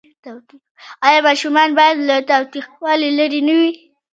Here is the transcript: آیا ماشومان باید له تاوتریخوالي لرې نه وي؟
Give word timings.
آیا 1.07 1.19
ماشومان 1.27 1.69
باید 1.79 1.97
له 2.09 2.15
تاوتریخوالي 2.29 3.09
لرې 3.19 3.41
نه 3.47 3.53
وي؟ 3.59 3.71